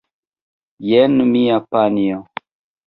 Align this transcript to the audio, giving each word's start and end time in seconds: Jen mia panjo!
Jen 0.91 1.15
mia 1.31 1.63
panjo! 1.69 2.21